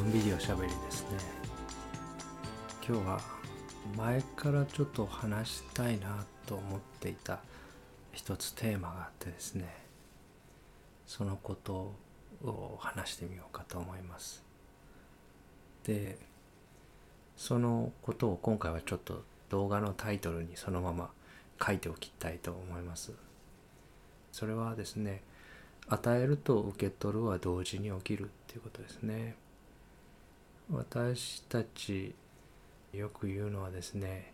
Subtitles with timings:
[0.00, 1.18] ンビデオしゃべりですね。
[2.86, 3.20] 今日は
[3.96, 7.40] 前からちょっと話したいなと思っていた
[8.12, 9.74] 一つテーマがあってですね。
[11.06, 11.94] そのこと
[12.44, 14.44] を話してみようかと思います。
[15.84, 16.18] で
[17.36, 21.10] そのことを今回はちょっと動画のタイトルにそのまま
[21.64, 23.12] 書いておきたいと思います。
[24.32, 25.22] それはですね
[25.88, 29.36] 与えると受け取るは同時に起きるっていうことですね。
[30.72, 32.14] 私たち
[32.92, 34.32] よく言うのはですね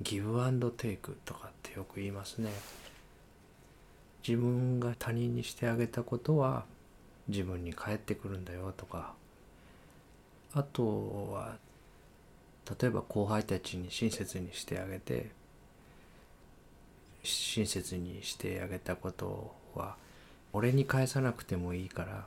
[0.00, 2.50] ギブアンドテイクとかってよく言いますね。
[4.26, 6.64] 自分が他人にしてあげたことは
[7.28, 9.12] 自分に返ってくるんだよとか。
[10.54, 11.56] あとは
[12.80, 15.30] 例えば後輩たちに親切にしてあげて
[17.22, 19.96] 親切にしてあげたことは
[20.52, 22.26] 俺に返さなくてもいいから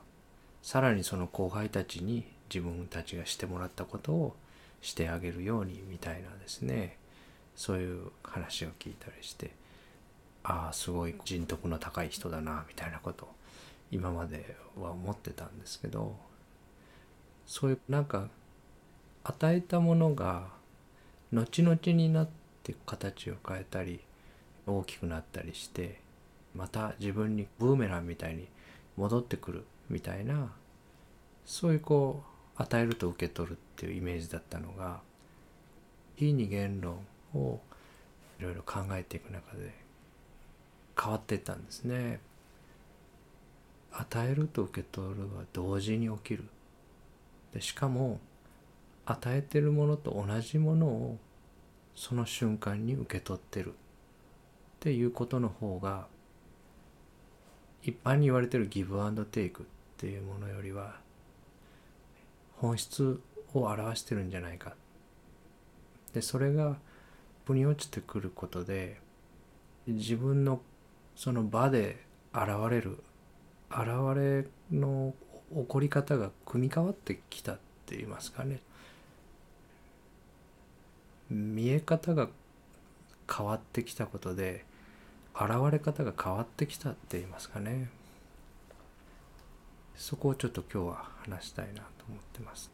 [0.62, 4.36] さらにその後輩たちに自分たちがしてもらったことを
[4.82, 6.98] してあげるようにみたいなですね。
[7.56, 9.52] そういう話を聞いたりして
[10.42, 13.28] ああすごい人徳の高い人だなみたいなこと
[13.90, 16.16] 今までは思ってたんですけど
[17.46, 18.28] そういうなんか
[19.22, 20.48] 与えたものが
[21.32, 22.28] 後々になっ
[22.62, 24.00] て形を変えたり
[24.66, 26.00] 大きくなったりして
[26.54, 28.48] また自分にブーメランみたいに
[28.96, 30.52] 戻ってくるみたいな
[31.46, 35.00] そういうこう与えると受け取るっていうイメージだったのが
[36.16, 36.98] 非二元論
[37.34, 37.60] を
[38.38, 39.74] いろいろ考えていく中で
[41.00, 42.20] 変わっていったんですね。
[43.92, 46.44] 与えると受け取るは同時に起きる。
[47.52, 48.20] でしかも
[49.06, 51.18] 与えてるものと同じものを
[51.94, 53.74] その瞬間に受け取ってるっ
[54.80, 56.06] ていうことの方が
[57.82, 59.66] 一般に言われてるギブアンドテイクっ
[59.98, 60.96] ていうものよりは
[62.56, 63.20] 本質
[63.52, 64.74] を表してるんじゃないか。
[66.12, 66.76] でそれが
[67.46, 69.00] 腑に落ちてくることで
[69.86, 70.60] 自分の
[71.16, 72.98] その場で現れる
[73.70, 75.14] 現れの
[75.52, 77.54] 起こり方が組み替わってきたっ
[77.86, 78.60] て言いますかね。
[81.30, 82.28] 見え方が
[83.32, 84.64] 変わってきたことで
[85.34, 87.88] 現れ方が変わってきたって言いますかね。
[89.96, 92.70] そこをちょっと今日は話したいなと思ってます。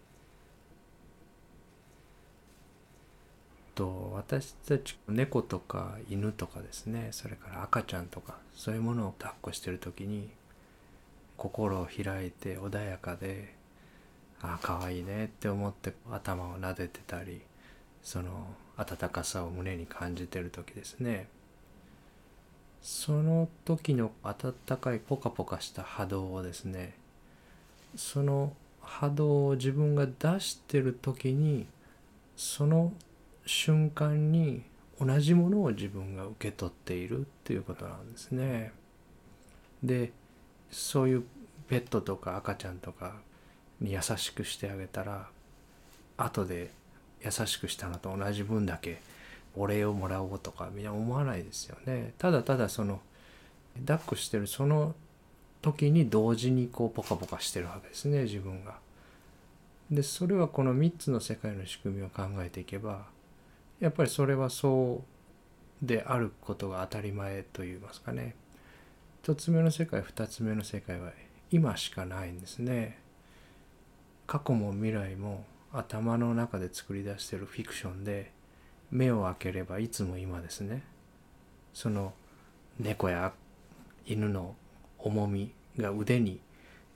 [3.75, 10.29] と私たち猫とか犬とかですねそれから赤ちゃんとかそういうものを抱っこしてる時に
[11.37, 13.55] 心を開いて穏やかで
[14.43, 17.41] ああかわいいねって思って頭を撫でてたり
[18.03, 21.29] その温かさを胸に感じてる時ですね。
[22.83, 26.95] その時の温かいポカポカした波動をですね
[27.95, 28.55] その
[28.91, 31.67] 波動を自分が出してる時に
[32.37, 32.93] その
[33.47, 34.63] 瞬間に
[35.01, 38.73] 同じものを自分が受け取っているっていうことなんですね。
[39.83, 40.13] で
[40.71, 41.25] そういう
[41.69, 43.15] ペットとか赤ちゃんとか
[43.81, 45.29] に優しくしてあげたら
[46.19, 46.71] 後で
[47.25, 49.01] 優しくしたのと同じ分だけ
[49.57, 53.01] お礼をもらおうとかみんな思わないですよねただただその
[53.87, 54.95] 抱っこしてるその
[55.63, 58.79] 時に同時にこうポカポカしてるわけですね自分が。
[59.91, 63.07] でそれはこの3つの世界の仕組みを考えていけば
[63.81, 65.03] やっぱりそれはそ
[65.83, 68.35] うであることが当たり前といいますかね。
[69.23, 71.13] 1つ目の世界2つ目の世界は
[71.51, 72.99] 今しかないんですね。
[74.27, 78.31] 過去も未来も頭の中で作り出してるフィクションで
[78.91, 80.83] 目を開ければいつも今ですね。
[81.73, 82.13] その
[82.79, 83.33] 猫や
[84.07, 84.55] 犬の
[85.03, 86.41] 重みが腕に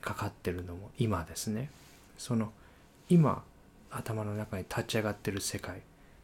[0.01, 1.69] かかってるのも今ですね
[2.17, 2.51] その
[3.09, 3.43] 今
[3.89, 5.81] 頭の中に立ち上がってる世界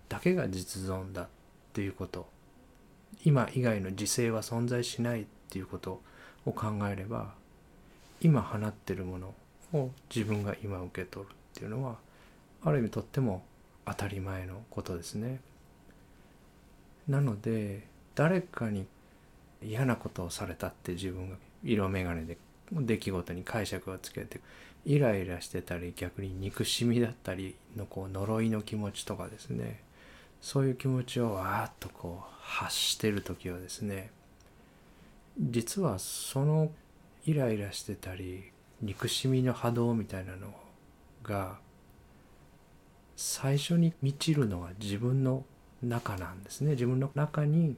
[0.09, 1.27] だけが実存だっ
[1.73, 2.27] ていうこと
[3.23, 6.01] 今以外の時勢は存在しないっていうこと
[6.45, 7.33] を考えれば
[8.19, 9.33] 今放ってるもの
[9.73, 11.95] を自分が今受け取るっていうのは
[12.63, 13.44] ある意味とっても
[13.85, 15.39] 当たり前のことですね。
[17.07, 18.85] なので誰かに
[19.63, 22.37] 嫌なことをされたって自分が色眼鏡で
[22.71, 24.39] 出来事に解釈をつけて
[24.85, 29.81] イライラしてたり逆に憎しみだったりのこう呪いの気持ちとかですね。
[30.41, 34.09] そういう気持ちをわーっとこう発してる時はですね
[35.39, 36.71] 実はその
[37.25, 40.53] イライラしてたり憎しみの波動みたいなの
[41.21, 41.59] が
[43.15, 45.45] 最初に満ちるのは自分の
[45.83, 46.71] 中なんですね。
[46.71, 47.75] 自分の中に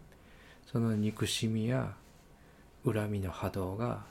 [0.66, 1.94] その憎しみや
[2.86, 4.04] 恨みの波動が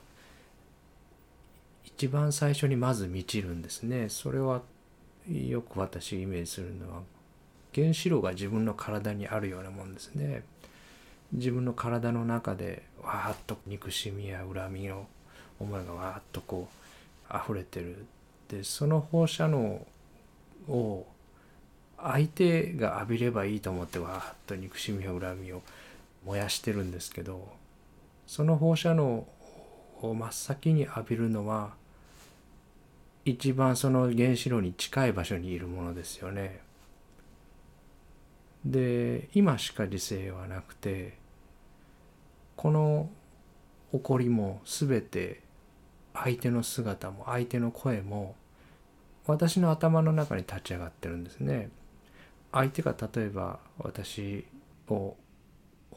[1.85, 4.09] 一番最初にまず満ちるんですね。
[4.09, 4.63] それは
[5.31, 7.03] よく私イメージするのは
[7.75, 10.43] 原子炉が自分の体にあるようなもんですね。
[11.33, 15.07] 自分の体の中でわーっと憎しみや恨みの
[15.59, 16.69] 思いがわーっとこ
[17.31, 18.05] う溢れてる。
[18.49, 19.87] でその放射能
[20.69, 21.07] を
[21.97, 25.63] 相手が浴びればいいと思ってわーっと憎しみや恨みを
[26.27, 27.49] 燃やしてるんですけど
[28.33, 29.27] その放射能
[30.01, 31.75] を真っ先に浴びるのは
[33.27, 36.61] 一番その原子炉に近い場所にいるものですよね。
[38.65, 41.19] で今しか理性はなくて
[42.57, 43.11] この
[43.93, 45.43] 起こりも全て
[46.15, 48.35] 相手の姿も相手の声も
[49.27, 51.69] 私の頭の中に立ち上がってるんですね。
[52.51, 54.47] 相手が例えば私
[54.89, 55.17] を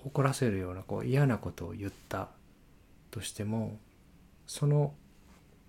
[0.06, 2.30] 怒らせるようなこう嫌なことを言った
[3.10, 3.80] としても
[4.46, 4.94] その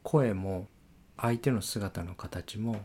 [0.02, 0.68] 声も
[1.16, 2.76] 相手の姿の形も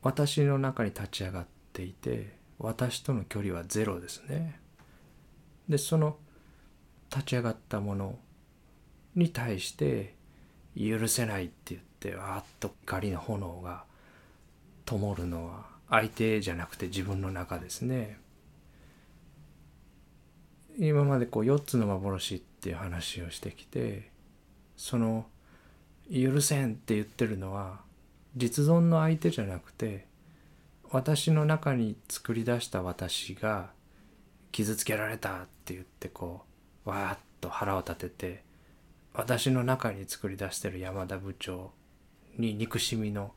[0.00, 4.60] 私の中に立ち上がっていて私との距離はゼロですね。
[5.68, 6.16] でその
[7.10, 8.18] 立ち上がったもの
[9.16, 10.14] に対して
[10.76, 13.84] 許せないって言ってわーっと怒りの炎が
[14.84, 18.21] 灯るのは相手じゃなくて自分の中ですね。
[20.78, 24.10] 今までこう4つの幻っていう話をしてきて
[24.76, 25.26] その
[26.12, 27.80] 許せんって言ってるのは
[28.36, 30.06] 実存の相手じゃなくて
[30.90, 33.70] 私の中に作り出した私が
[34.50, 36.42] 傷つけられたって言ってこ
[36.84, 38.42] うわーっと腹を立てて
[39.14, 41.70] 私の中に作り出してる山田部長
[42.38, 43.32] に憎しみの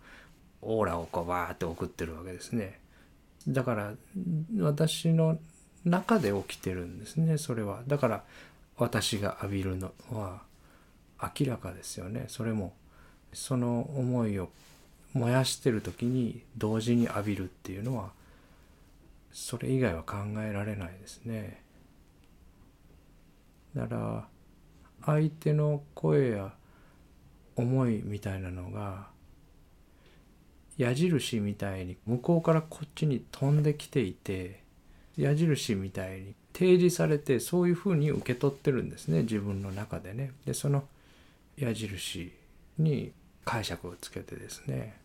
[0.62, 2.80] オーラをこうわーって送ってるわけですね。
[3.48, 3.94] だから
[4.60, 5.38] 私の
[5.86, 7.84] 中で起きてるんですねそれは。
[7.88, 8.24] だから
[8.78, 10.42] 私が浴びるのは
[11.22, 12.74] 明らかですよねそれも
[13.34, 14.50] その思いを
[15.14, 18.12] 燃やしてる時に同時に浴びるっていうのは
[19.32, 21.62] それ以外は考えられないですね
[23.76, 24.28] だから
[25.06, 26.54] 相手の声や
[27.56, 29.08] 思いみたいなのが
[30.78, 34.65] 矢印みたいに向こうからこっちに飛んできていて
[35.18, 40.32] 矢印みたいに提示されてそういうふうに受け取ってるんですね自分の中でね。
[40.46, 40.84] でその
[41.58, 42.32] 矢印
[42.78, 43.12] に
[43.46, 44.98] 解釈をつけてですね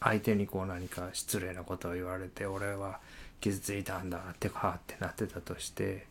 [0.00, 3.00] 相手にこう何か失礼なことを言われて俺は
[3.40, 6.06] 傷ついたんだってかってなってたとして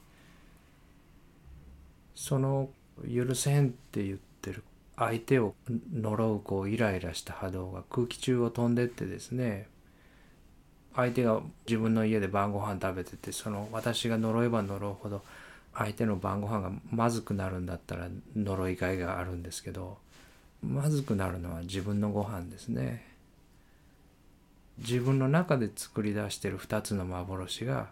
[2.16, 2.70] その
[3.14, 4.64] 許せんって言ってる
[4.96, 5.54] 相手を
[5.94, 9.68] 呪うこうイライラした波動が空気中を飛んでってですね
[10.98, 15.22] 相手が自分の家で晩ご飯食べててその私が呪えば呪うほど
[15.76, 20.00] 相手の晩ご飯がまずくなるんだったら呪いがいがあるんですけど
[20.64, 23.06] まずくなるのは自分のご飯ですね。
[24.80, 27.88] 自分の中で作り出してる2つの幻が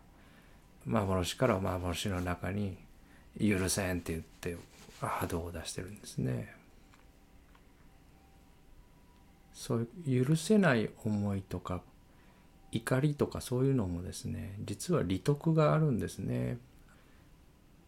[0.86, 2.76] 幻から幻の中に
[3.40, 4.58] 「許せん」って言って
[5.00, 6.56] 波動を出してるんですね。
[9.54, 11.82] そういう許せない思いとか
[12.76, 16.58] 怒りとかそういうのもですね実は利得があるんですね。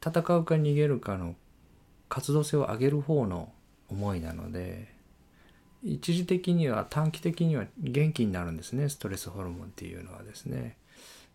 [0.02, 1.36] 戦うか逃げるかの
[2.08, 3.52] 活動性を上げる方の
[3.90, 4.88] 思いなので
[5.84, 10.78] 一時的には短期的には元気になるんですねストレスホルモンっていうのはですね。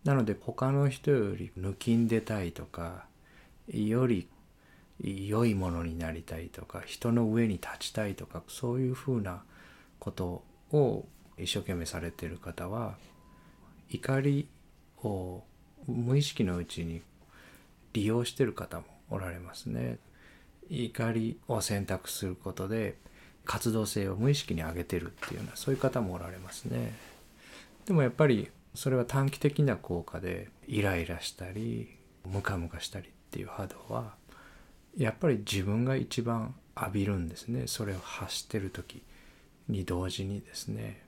[0.05, 3.05] なので他の人より抜きんでたいとか
[3.69, 4.29] より
[5.01, 9.43] 良いものになりたいとか人の上に立ちたいとかそういうふうな
[9.99, 10.43] こと
[10.73, 11.05] を
[11.39, 12.97] 一生懸命されてる方は
[13.93, 14.49] 怒り
[15.03, 15.43] を
[15.87, 17.03] 無意識のうちに
[17.93, 19.99] 利用してる方もおられますね。
[20.71, 22.97] 怒りを選択することで
[23.45, 26.95] 活動性を無意識に上げてるっていうようなそういう方もおられますね。
[27.85, 31.91] でもやっぱりそれは短期的な効果でイライラしたり
[32.25, 34.15] ムカムカしたりっていう波動は
[34.97, 39.03] やっぱり自分が一番浴びるんですねそれを発してる時
[39.69, 41.03] に同時にですね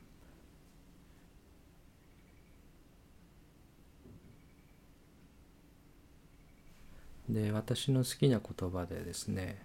[7.35, 9.61] で私の好きな言葉でですね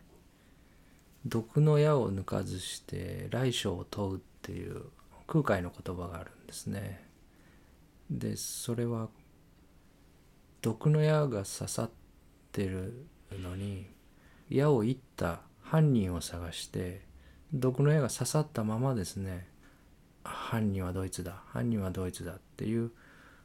[1.25, 4.85] 「毒の矢を抜かずして来生を問う」っていう
[5.27, 7.07] 空海の言葉があるんですね。
[8.09, 9.07] でそれは
[10.63, 11.91] 毒の矢が刺さっ
[12.51, 13.85] てるのに
[14.49, 17.05] 矢を射った犯人を探して
[17.53, 19.47] 毒の矢が刺さったままですね
[20.23, 22.91] 犯人はドイツだ犯人はドイツだっていう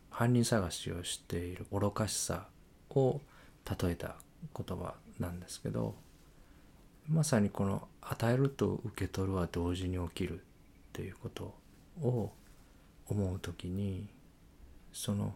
[0.08, 2.48] 犯人探しをしている愚かしさ
[2.88, 3.20] を
[3.68, 4.16] 例えた
[4.56, 5.94] 言葉なんですけど
[7.08, 10.42] まさにこの与えると受け取るは同時に起きるっ
[10.92, 11.54] ていうこと
[12.02, 12.32] を
[13.06, 14.08] 思う時に
[14.92, 15.34] その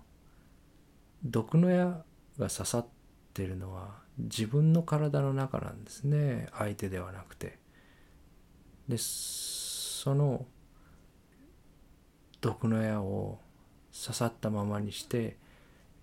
[1.25, 1.87] 毒の矢
[2.38, 2.87] が刺さっ
[3.35, 7.58] てるのは自分の体の中なんですね相手ではなくて。
[8.88, 10.47] でその
[12.40, 13.38] 毒の矢を
[13.92, 15.37] 刺さったままにして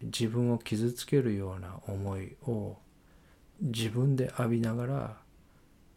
[0.01, 2.77] 自分を傷つけるような思いを
[3.61, 5.17] 自分で浴びながら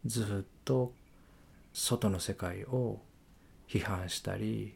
[0.05, 0.93] ずっと
[1.73, 2.99] 外の世界を
[3.67, 4.73] 批判したり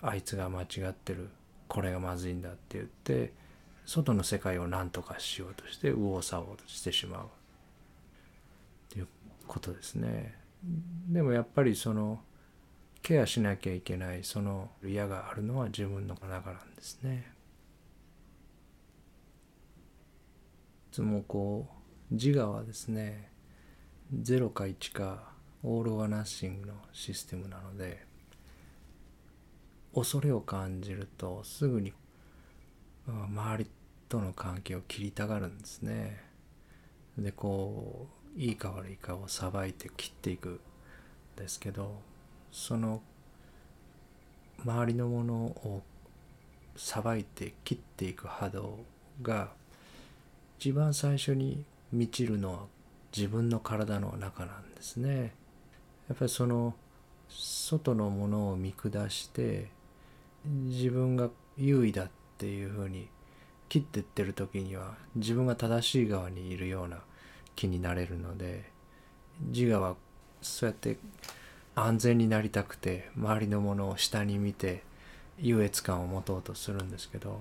[0.00, 1.30] あいつが間違ってる
[1.68, 3.32] これがまずいんだって言って
[3.86, 7.26] 外の世界を何とかしようとして右往左往してしまうっ
[8.90, 9.08] ていう
[9.46, 10.36] ことですね。
[11.08, 12.20] でもやっぱりその
[13.02, 17.31] ケアしなきゃいけないその嫌があるのは自分の中なんですね。
[20.92, 21.66] つもこ
[22.10, 23.30] う自我はですね
[24.14, 25.32] 0か1か
[25.64, 28.04] オール・オア・ナッシングのシステムなので
[29.94, 31.94] 恐れを感じるとすぐに
[33.06, 33.70] 周り
[34.08, 36.22] との関係を切りたがるんですね。
[37.16, 38.06] でこ
[38.36, 40.60] ういいか悪いかをさばいて切っていくん
[41.36, 42.00] ですけど
[42.50, 43.02] その
[44.64, 45.82] 周りのものを
[46.76, 48.78] さばいて切っていく波動
[49.20, 49.52] が
[50.62, 52.58] 一番最初に満ちるのは
[53.12, 55.34] 自分の体の中なんですね。
[56.08, 56.76] やっぱりその
[57.28, 59.72] 外のものを見下して
[60.46, 63.08] 自分が優位だっていうふうに
[63.68, 67.00] 切ってってる時には自分が正しい側にいるような
[67.56, 68.70] 気になれるので
[69.40, 69.96] 自我は
[70.42, 70.96] そうやって
[71.74, 74.84] 安全になりたくて周りのものを下に見て
[75.40, 77.40] 優越感を持とうとするんですけど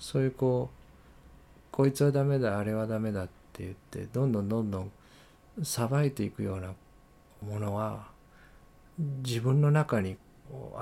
[0.00, 0.85] そういうこう
[1.76, 4.92] こいつはダメだあれはダメだって言ってどんどんどんどん
[5.62, 6.72] さばいていくような
[7.42, 8.06] ものは
[8.98, 10.16] 自分の中に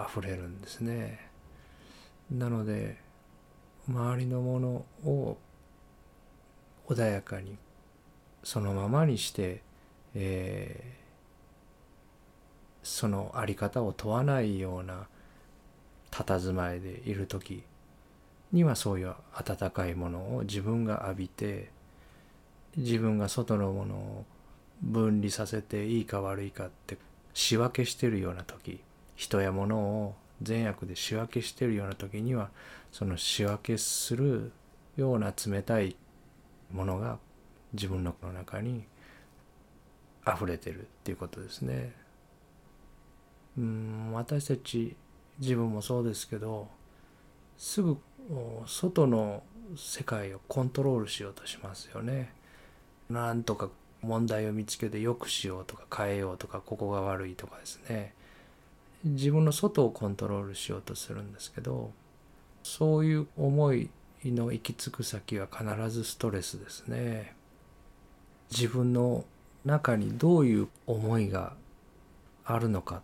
[0.09, 1.19] 溢れるんですね。
[2.31, 2.97] なので
[3.89, 4.69] 周りのもの
[5.05, 5.37] を
[6.87, 7.59] 穏やかに
[8.45, 9.63] そのままにして、
[10.15, 15.09] えー、その在り方を問わないような
[16.13, 17.65] 佇まいでいる時
[18.55, 21.71] にはそういう温かいものを自分が浴びて
[22.77, 24.25] 自分が外のものを
[24.81, 26.97] 分離させていいか悪いかって
[27.35, 28.81] 仕分けしてるような時
[29.17, 32.51] 人や物を善悪で仕分けしてるような時には
[32.93, 34.53] その仕分けする
[34.97, 35.97] ような冷たい
[36.73, 37.19] ものが
[37.73, 38.85] 自分の中に
[40.27, 41.93] 溢れてるっていうことですね。
[43.59, 44.97] うん私たち
[45.39, 46.69] 自分もそうですけど
[47.57, 47.97] すぐ
[48.67, 49.43] 外の
[49.77, 52.33] 世界をコントロールしようとしますよね。
[53.11, 53.69] なんとか
[54.03, 58.15] 問題を見つけて良くしようとか変えようとかここが悪いとかですね
[59.05, 61.91] 自分の外をコントロールしようとするんですけど
[62.63, 63.91] そういう思い
[64.25, 67.35] の行き着く先は必ずストレスですね。
[68.51, 69.25] 自分の
[69.65, 71.55] 中にどういう思いが
[72.45, 73.03] あるのか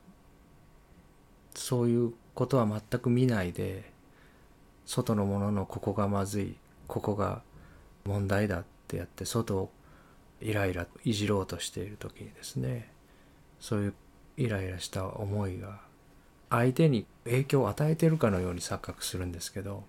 [1.54, 3.90] そういうことは全く見ないで
[4.90, 6.56] 外のもののここがまずい
[6.88, 7.42] ここが
[8.04, 9.70] 問題だってやって外を
[10.40, 12.90] イライラいじろうとしている時にですね
[13.60, 13.94] そういう
[14.36, 15.78] イライラした思いが
[16.48, 19.84] 相手に影響を与えてるかのように錯覚するんですけど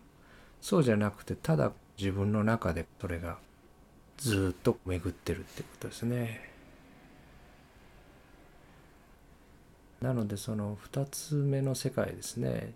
[0.62, 3.39] そうじゃなくてただ自分の中でそれが
[4.17, 6.51] ずっと巡ってるってことですね。
[10.00, 12.74] なのでその2つ目の世界ですね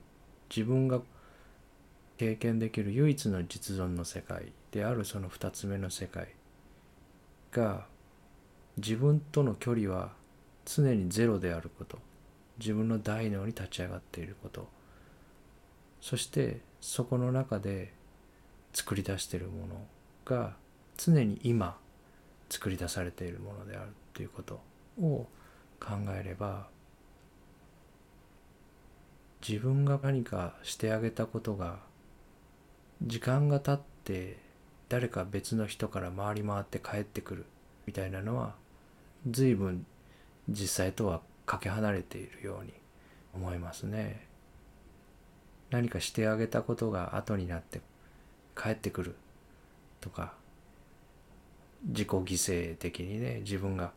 [0.49, 1.01] 自分が
[2.17, 6.29] 経験できる唯一の実存の世界であるその2つ目の世界
[7.51, 7.85] が
[8.77, 10.13] 自分との距離は
[10.65, 11.99] 常にゼロであること。
[12.57, 14.67] 自分の大脳に立ち上がっていること。
[16.01, 17.91] そしてそこの中で
[18.73, 19.87] 作り出しているもの
[20.25, 20.55] が
[20.97, 21.77] 常に今
[22.49, 24.61] 作り出されているものであるということ
[25.01, 25.27] を
[25.79, 26.67] 考えれば
[29.47, 31.79] 自分が何かしてあげたことが
[33.03, 34.37] 時間が経って
[34.89, 37.45] 誰か別の人から回り回って帰ってくる
[37.85, 38.55] みたいなのは
[39.29, 39.85] 随分
[40.47, 42.73] 実際とはかけ離れているように
[43.33, 44.25] 思いますね。
[45.71, 47.81] 何かしてあげたことが後になって
[48.55, 49.15] 帰ってくる
[49.99, 50.33] とか
[51.83, 53.91] 自己犠牲的にね自分が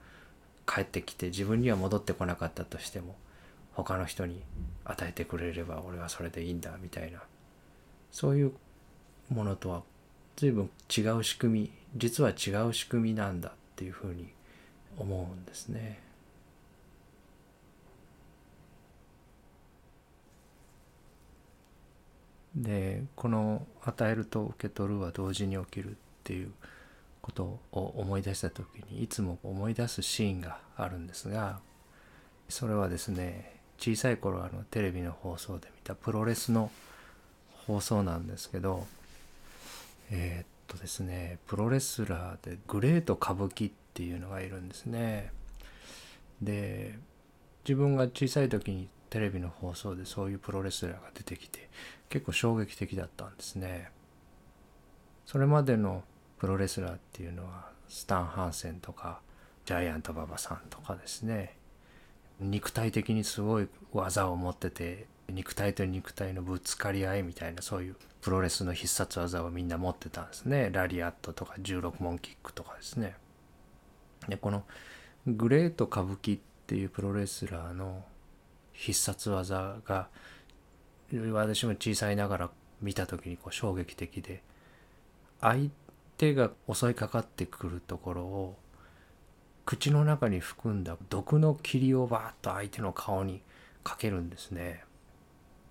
[0.66, 3.14] 帰ってきて自分には戻ってこなかったとしても
[3.72, 4.42] 他の人に
[4.84, 7.20] 与えてくれれば俺はそれでいいんだみたいな
[8.10, 8.52] そういう
[9.30, 9.82] ものとは
[10.36, 14.28] 随分違う仕組み実は違う仕組みなんだっていうふうに
[14.96, 16.00] 思うんですね。
[22.54, 25.94] でこの「与えると受け取る」は同時に起きるっ
[26.24, 26.52] ていう
[27.22, 31.60] ことを思い出した時にいつも思い出すシーンがあるんですが
[32.48, 36.72] それはですね小さい頃あのテレビの放送で見たプロレスの
[37.66, 38.86] 放送なんですけど
[40.10, 45.32] えー、っとですねプロレスラーでグレート歌舞伎っていうのがいるんですね。
[46.40, 46.98] で
[47.64, 51.68] 自分が小さい時にテレビの放送でそういうプロレスラーが出てきて
[52.08, 53.90] 結構衝撃的だったんですね。
[55.26, 56.04] それまでの
[56.38, 59.20] プロレスラーっていうのはスタン・ハンセンとか
[59.66, 61.56] ジャイアント馬場さんとかですね
[62.40, 67.96] 肉体的にすごい技を持ってて肉体と肉体のぶつかり合いみたいなそういう
[68.28, 73.14] プロレスの必殺技をみんな持ってたんですねラリアットとか16問キックとかですね
[74.28, 74.64] でこの
[75.26, 78.04] グレート歌舞伎っていうプロレスラーの
[78.74, 80.08] 必殺技が
[81.32, 82.50] 私も小さいながら
[82.82, 84.42] 見た時にこう衝撃的で
[85.40, 85.70] 相
[86.18, 88.56] 手が襲いかかってくるところを
[89.64, 93.40] 口の中に含んだ毒の霧をバーッと相手の顔に
[93.82, 94.84] かけるんですね。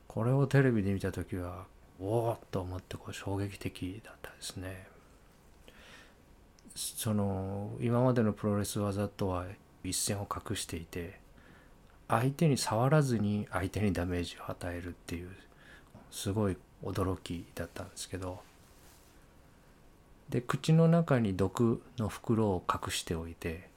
[0.08, 1.66] これをテレビで見た時は
[2.00, 4.88] おおと思ってこう衝撃的だったですね。
[6.76, 9.46] その今までのプロレス技とは
[9.84, 11.20] 一線を画していて
[12.08, 15.30] 相手に触らずに相手にダメージを与えるっていう
[16.12, 18.42] すごい驚きだったんですけど
[20.30, 23.70] で口の中に毒の袋を隠しておいて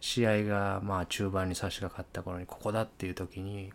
[0.00, 3.72] 試合がまあ中盤に差し掛かった頃にここだっていう時に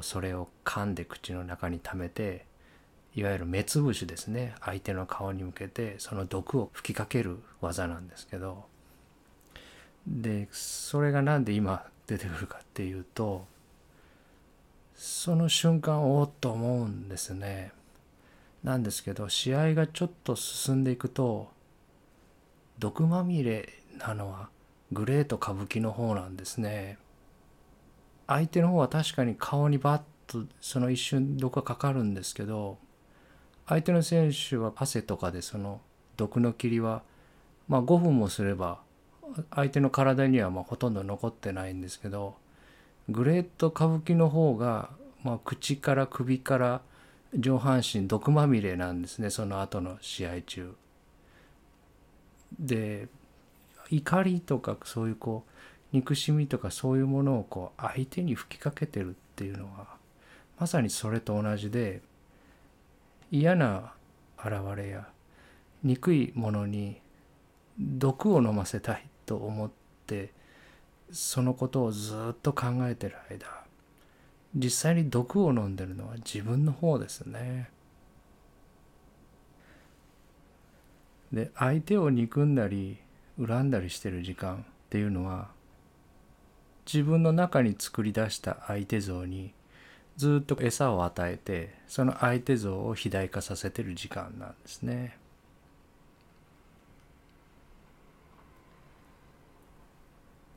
[0.00, 2.46] それを噛んで口の中に溜めて
[3.16, 8.64] いわゆる目つぶしですね相手の顔に向けてその毒を吹きかける技なんですけど
[10.06, 13.46] でそれが何で今出てくるかっていうと
[14.94, 17.72] その瞬間おっと思うんですね。
[18.62, 21.48] なんですけど試合がちょっと進んでいくと
[22.78, 24.48] 毒まみれなのは
[24.92, 26.98] グレート歌舞伎の方なんですね。
[28.26, 32.78] 相手の方は確かに顔にバッとその一瞬毒がかかるんですけど
[33.66, 35.80] 相手の選手は汗とかでその
[36.16, 37.02] 毒の霧は
[37.68, 38.80] まあ5分もすれば
[39.50, 42.36] 相手の体にはまほとんど残ってないんですけど
[43.08, 44.90] グレート歌舞伎の方が、
[45.22, 46.80] まあ、口から首から
[47.34, 50.74] 上半身毒まみれなんですねその後の試合中。
[52.58, 53.08] で
[53.90, 55.50] 怒りとかそういうこう
[55.92, 59.96] 憎しみとかそういうものをこう相手に吹きかけてるっていうのは
[60.58, 62.00] まさにそれと同じで
[63.34, 63.94] 嫌な
[64.38, 65.08] 現れや
[65.82, 67.00] 憎いものに
[67.80, 69.70] 毒を飲ませたいと思っ
[70.06, 70.30] て
[71.10, 73.44] そのことをずっと考えてる間
[74.54, 77.70] 実際に毒を飲んでるのは自分の方ですね。
[81.32, 82.98] で相手を憎んだり
[83.44, 85.48] 恨んだりしてる時間っていうのは
[86.86, 89.52] 自分の中に作り出した相手像に
[90.16, 95.18] ずっと餌を与えてその相手像を肥大化させてる時間なんですね。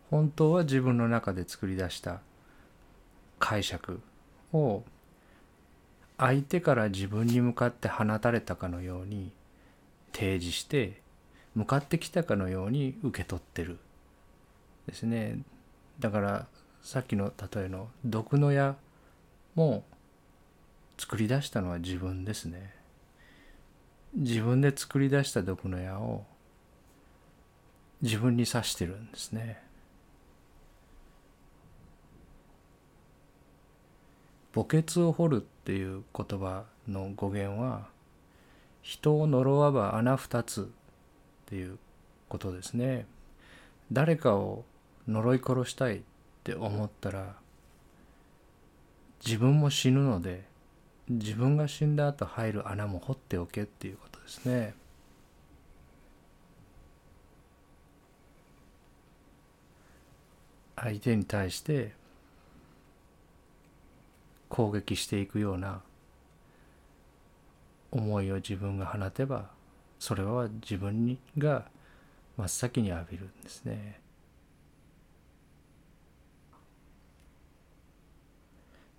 [0.09, 2.21] 本当は自分の中で作り出した
[3.39, 3.99] 解釈
[4.53, 4.83] を
[6.17, 9.31] 相手から自分に向かって放たれたかのように
[10.13, 11.01] 提示して
[11.55, 13.79] 向かってきたかのように受け取ってる
[14.87, 15.39] ですね
[15.99, 16.47] だから
[16.81, 18.75] さっきの例えの毒の矢
[19.57, 19.83] も
[20.97, 22.75] う作り出したのは自分ですね。
[24.13, 26.25] 自分で作り出した毒の矢を
[28.03, 29.59] 自分に刺してるんですね。
[34.53, 37.87] 墓穴を掘るっていう言葉の語源は
[38.83, 40.65] 人を呪わば穴二つっ
[41.47, 41.79] ていう
[42.29, 43.07] ことですね。
[43.91, 44.65] 誰かを
[45.07, 46.01] 呪い殺したいっ
[46.43, 47.46] て思ったら
[49.25, 50.45] 自分も死ぬので
[51.09, 54.73] 自分が死んだ後入る穴も掘っておけっていうことですね
[60.75, 61.93] 相手に対して
[64.49, 65.81] 攻撃していくような
[67.91, 69.49] 思いを自分が放てば
[69.99, 71.65] それは自分が
[72.37, 73.99] 真っ先に浴びるんですね。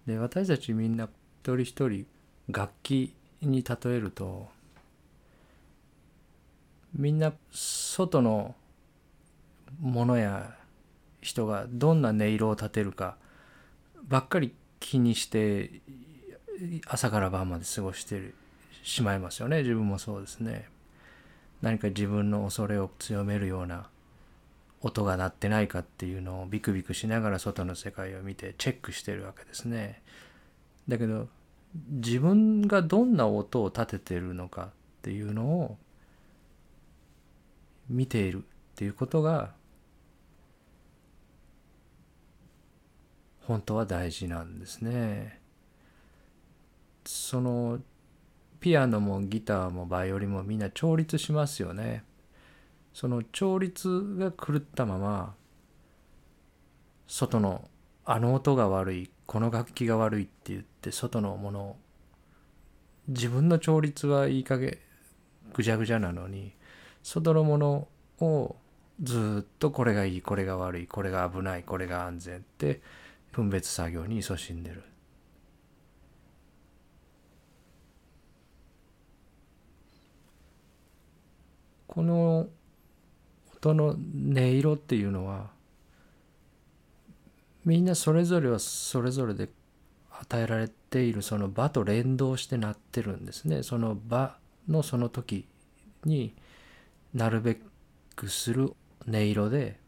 [0.09, 2.07] で私たちみんな一人一人
[2.49, 4.49] 楽器に例えると
[6.95, 8.55] みんな外の
[9.79, 10.57] ものや
[11.21, 13.17] 人がどんな音色を立てるか
[14.09, 15.83] ばっかり気にして
[16.87, 18.33] 朝から晩まで過ごして
[18.83, 19.59] しまいますよね。
[19.59, 20.71] 自分もそうですね。
[21.61, 23.91] 何か自分の恐れを強めるような
[24.81, 30.03] 音が鳴ってないかっていうのをビクビクしながら外の世界を見てチェックしてるわけですね
[30.87, 31.29] だけど
[31.91, 34.69] 自分がどんな音を立ててるのかっ
[35.03, 35.77] ていうのを
[37.89, 38.41] 見ているっ
[38.75, 39.53] ていうことが
[43.49, 45.41] 本当は大事なんですね。
[47.07, 47.79] その
[48.61, 52.05] ピアノもギターもバイオリンもみんな調律しますよね。
[52.93, 55.35] その調律が狂ったまま
[57.07, 57.69] 外の
[58.05, 61.77] あの音が悪いこの楽器が悪いって言って外のものを
[63.09, 64.79] 自分の調律はいい加減
[65.55, 66.53] ぐちゃぐちゃなのに
[67.03, 67.89] 外のもの
[68.21, 68.57] を
[69.03, 72.81] ずっとこれがいいこれが悪いこれが危ないこれが安全って
[73.33, 74.83] 分別作業に勤しんでる。
[81.87, 82.49] この
[83.61, 83.99] 音の音
[84.37, 85.51] 色っていうのは
[87.65, 89.49] みんなそれぞれはそれぞれで
[90.21, 94.37] 与えられているその場と連動して鳴ってるんですねその場
[94.69, 95.47] のその時
[96.05, 96.35] に
[97.15, 97.59] なるべ
[98.17, 98.75] くする
[99.07, 99.79] 音色で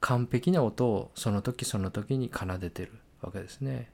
[0.00, 3.90] 完璧な音をその時その時に奏でてるわけですね。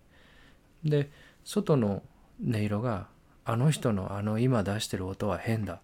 [0.84, 1.10] で
[1.44, 2.02] 外の
[2.46, 3.08] 音色が
[3.44, 5.80] あの人のあの今出してる音は変だ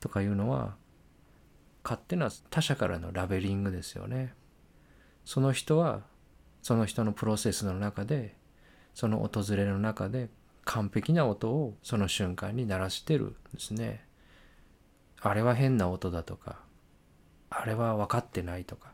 [0.00, 0.74] とかいうのは
[1.86, 4.34] 勝手な他者からのラベリングですよね。
[5.24, 6.02] その人は
[6.62, 8.34] その人のプロセスの中で
[8.92, 10.28] その訪れの中で
[10.64, 14.04] 完璧な音をその瞬間に鳴らしてるんですね。
[15.20, 16.56] あれは変な音だとか
[17.50, 18.92] あれは分かってないとか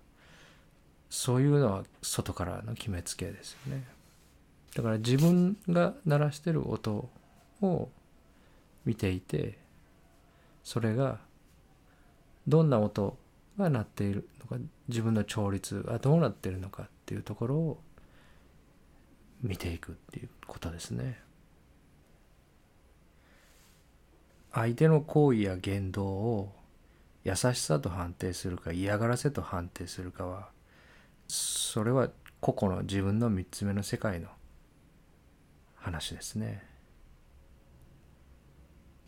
[1.11, 3.85] そういうのは外からの決めつけですよね
[4.75, 7.11] だから自分が鳴らしてる音
[7.61, 7.91] を
[8.85, 9.59] 見ていて
[10.65, 11.19] それが
[12.49, 13.19] どんな音
[13.59, 17.81] が鳴っているのか自分の調律がどうなっているのかっていうところを
[19.43, 21.21] 見ていくっていうことですね。
[24.53, 26.53] 相手の行為や言動を
[27.25, 30.49] 優しさと判定するか嫌がらせと判定するかは
[31.27, 34.29] それは個々の自分の3つ目の世界の
[35.77, 36.65] 話ですね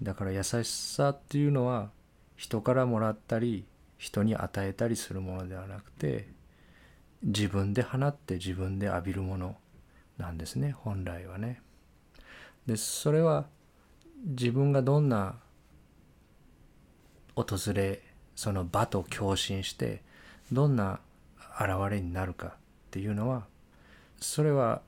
[0.02, 1.90] だから優しさっていうのは
[2.36, 3.64] 人からもらったり
[3.98, 6.28] 人に与えたりするものではなくて
[7.22, 9.56] 自分で放って自分で浴びるもの
[10.18, 11.60] なんですね本来はね。
[12.66, 13.46] でそれは
[14.24, 15.36] 自分がどんな
[17.36, 18.02] 訪れ
[18.36, 20.02] その場と共振して
[20.50, 21.00] どんな
[21.60, 22.50] 現れになるかっ
[22.90, 23.46] ていうのは
[24.20, 24.82] それは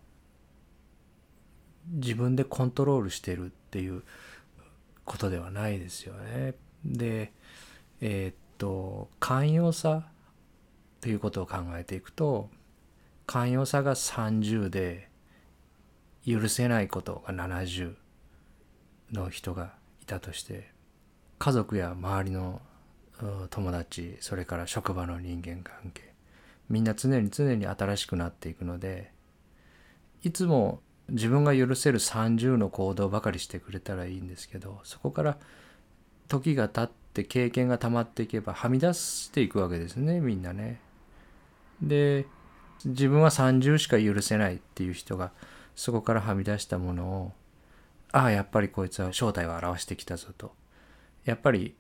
[1.88, 4.02] 自分でコントロールしてるっていう
[5.04, 6.54] ことではないですよね。
[6.92, 7.33] で
[8.01, 10.07] えー、っと寛容さ
[11.01, 12.49] ということを考えていくと
[13.27, 15.09] 寛容さが30で
[16.27, 17.94] 許せないことが70
[19.12, 20.70] の人がいたとして
[21.38, 22.61] 家族や周りの
[23.51, 26.12] 友達それから職場の人間関係
[26.68, 29.12] みんな常に常に新しくなっていくので
[30.22, 35.38] いつも自分が許せる30の行動ばかりしてくれたらいいんですけどそこから
[36.28, 40.80] 時が経って経験が溜まっていけばはみ出していくわけですねみんなね。
[41.80, 42.26] で
[42.84, 45.32] 自分は30しか許せないっていう人が
[45.74, 47.32] そこからはみ出したものを
[48.12, 50.52] ああやっぱりこいつは正体を表してきたぞと
[51.24, 51.74] やっぱり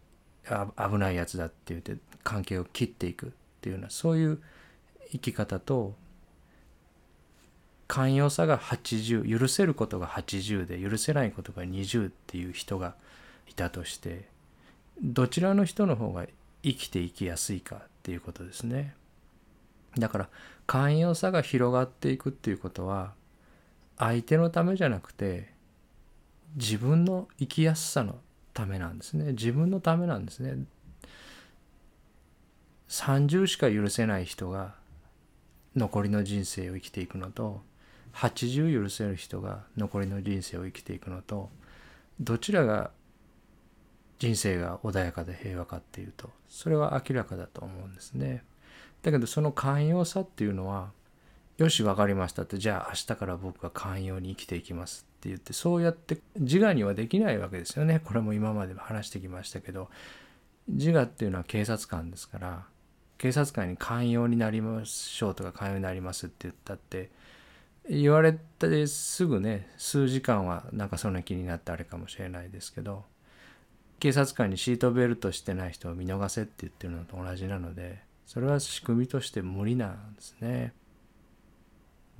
[0.44, 3.30] 危ないやつだって言って関係を切っていくっ
[3.60, 4.40] ていうようなそういう
[5.12, 5.94] 生き方と
[7.88, 12.94] 寛容さが80許せることが80で許せないことが20っていう人が
[13.48, 14.28] いたとして
[15.02, 16.26] どちらの人の方が
[16.62, 18.94] 生きていきやすいかっていうことですね。
[19.98, 20.28] だから
[20.66, 23.14] 寛容さが広がっていくっていうことは
[23.98, 25.52] 相手のためじゃなくて
[26.56, 28.18] 自分の生きやすさの
[28.52, 30.64] ためなんですね自分のためなんですね
[32.88, 34.74] 30しか許せない人が
[35.74, 37.62] 残りの人生を生きていくのと
[38.14, 41.50] 80許せる人が残りの人生を生きていくのと
[42.20, 42.90] どちらが
[44.18, 48.42] 人生が穏やかで平和かっていうとそれは明らかだと思うんですね。
[49.02, 50.90] だけどその寛容さっていうのは
[51.58, 59.88] よし分かりましたってじゃあ明日から僕は寛容に生きていきますって言ってそうやって自我にはできないわけですよねこれも今までも話してきましたけど
[60.68, 62.64] 自我っていうのは警察官ですから
[63.16, 67.10] 警察官に寛容になりましょうとか寛容になりますって言ったって
[67.88, 73.04] 言われてすぐね数時間はなんかそんな気になってあれかもしれないですけど
[73.98, 80.72] 警察官にシートベルトしてない人を見逃せって言ってるのと同じなのでそれは仕組みとして無理なんですね。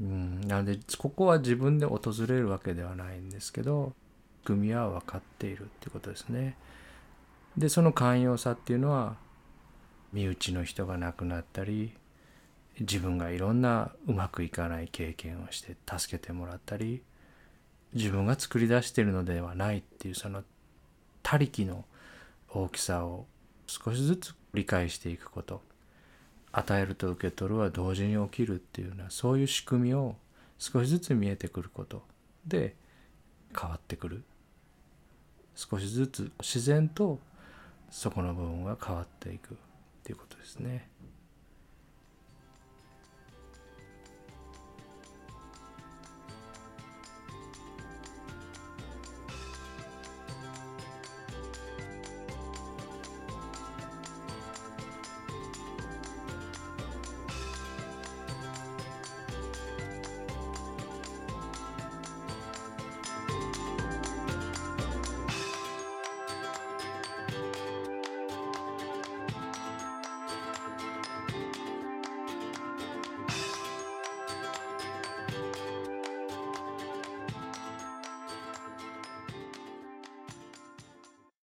[0.01, 3.95] うん、なのでここは自分で訪れるわけではないんですけど
[4.43, 6.57] 仕組みは分かっているってことですね。
[7.57, 9.17] でその寛容さっていうのは
[10.13, 11.93] 身内の人が亡くなったり
[12.79, 17.03] 自分がいろんなうまくいかない経験をして助けてもらったり
[17.95, 20.45] 自分が作り出しているのではないっていうその
[21.29, 21.85] 他力の
[22.51, 23.27] 大きさを
[23.67, 25.61] 少しずつ理解していくこと。
[26.53, 30.15] 与えると受け取るは同時に起きるっていうようなそういう仕組みを
[30.57, 32.05] 少しずつ見えてくること。
[32.47, 32.77] で
[33.61, 34.23] 変わってくる。
[35.57, 37.19] 少しずつ自然と
[37.91, 39.57] そこの部分は変わっていくっ
[40.05, 40.89] ていうことですね。